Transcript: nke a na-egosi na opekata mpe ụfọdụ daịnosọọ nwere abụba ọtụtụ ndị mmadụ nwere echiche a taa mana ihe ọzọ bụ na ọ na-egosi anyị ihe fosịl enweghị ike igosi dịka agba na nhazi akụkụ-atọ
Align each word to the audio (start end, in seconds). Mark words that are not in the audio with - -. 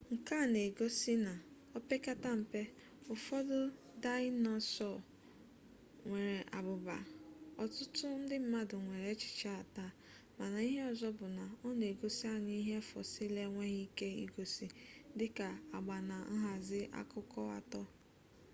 nke 0.15 0.33
a 0.43 0.45
na-egosi 0.53 1.13
na 1.25 1.33
opekata 1.77 2.31
mpe 2.43 2.61
ụfọdụ 3.13 3.59
daịnosọọ 4.03 4.97
nwere 6.07 6.37
abụba 6.57 6.97
ọtụtụ 7.63 8.05
ndị 8.21 8.35
mmadụ 8.43 8.75
nwere 8.85 9.07
echiche 9.15 9.49
a 9.61 9.63
taa 9.75 9.95
mana 10.37 10.57
ihe 10.69 10.81
ọzọ 10.91 11.07
bụ 11.17 11.25
na 11.37 11.45
ọ 11.67 11.69
na-egosi 11.79 12.25
anyị 12.35 12.53
ihe 12.61 12.77
fosịl 12.89 13.35
enweghị 13.45 13.79
ike 13.87 14.07
igosi 14.25 14.65
dịka 15.17 15.47
agba 15.77 15.97
na 16.09 16.17
nhazi 16.41 16.79
akụkụ-atọ 16.99 17.81